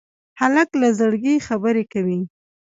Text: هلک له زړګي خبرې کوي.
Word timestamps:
هلک 0.39 0.69
له 0.81 0.87
زړګي 0.99 1.35
خبرې 1.47 1.83
کوي. 1.93 2.19